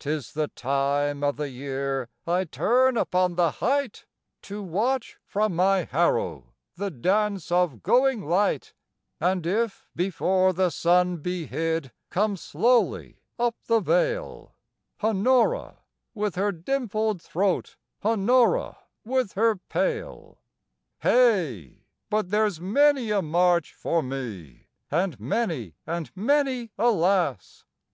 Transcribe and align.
'Tis 0.00 0.32
the 0.32 0.48
time 0.48 1.22
o' 1.22 1.30
the 1.30 1.48
year 1.48 2.08
I 2.26 2.42
turn 2.42 2.96
upon 2.96 3.36
the 3.36 3.52
height 3.62 4.04
To 4.42 4.64
watch 4.64 5.16
from 5.24 5.54
my 5.54 5.84
harrow 5.84 6.54
the 6.74 6.90
dance 6.90 7.52
of 7.52 7.80
going 7.80 8.20
light; 8.24 8.74
And 9.20 9.46
if 9.46 9.86
before 9.94 10.52
the 10.52 10.70
sun 10.70 11.18
be 11.18 11.46
hid, 11.46 11.92
come 12.10 12.36
slowly 12.36 13.20
up 13.38 13.54
the 13.68 13.78
vale 13.78 14.56
Honora 15.00 15.76
with 16.14 16.34
her 16.34 16.50
dimpled 16.50 17.22
throat, 17.22 17.76
Honora 18.04 18.76
with 19.04 19.34
her 19.34 19.54
pail, 19.54 20.40
Hey, 20.98 21.84
but 22.10 22.30
there 22.30 22.50
's 22.50 22.58
many 22.58 23.12
a 23.12 23.22
March 23.22 23.72
for 23.72 24.02
me, 24.02 24.66
and 24.90 25.20
many 25.20 25.76
and 25.86 26.10
many 26.16 26.72
a 26.76 26.90
lass! 26.90 27.64